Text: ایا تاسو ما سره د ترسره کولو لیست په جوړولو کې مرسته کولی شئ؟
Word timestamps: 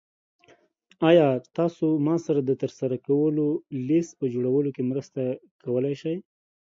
ایا 1.09 1.27
تاسو 1.57 1.85
ما 2.05 2.15
سره 2.25 2.39
د 2.43 2.51
ترسره 2.61 2.95
کولو 3.07 3.47
لیست 3.87 4.11
په 4.19 4.25
جوړولو 4.33 4.69
کې 4.75 4.83
مرسته 4.91 5.21
کولی 5.63 5.93
شئ؟ 6.01 6.15